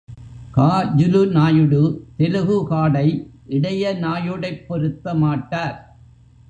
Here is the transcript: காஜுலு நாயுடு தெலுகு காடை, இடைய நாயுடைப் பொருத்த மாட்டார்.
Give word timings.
காஜுலு 0.55 1.31
நாயுடு 1.31 2.05
தெலுகு 2.17 2.67
காடை, 2.69 3.29
இடைய 3.45 3.93
நாயுடைப் 3.93 4.67
பொருத்த 4.67 5.13
மாட்டார். 5.13 5.97